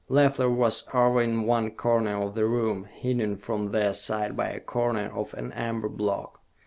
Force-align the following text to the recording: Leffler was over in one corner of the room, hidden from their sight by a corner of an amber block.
Leffler 0.09 0.49
was 0.49 0.83
over 0.95 1.21
in 1.21 1.43
one 1.43 1.69
corner 1.69 2.23
of 2.23 2.33
the 2.33 2.47
room, 2.47 2.85
hidden 2.85 3.35
from 3.35 3.67
their 3.69 3.93
sight 3.93 4.35
by 4.35 4.47
a 4.49 4.59
corner 4.59 5.11
of 5.15 5.31
an 5.35 5.51
amber 5.51 5.89
block. 5.89 6.41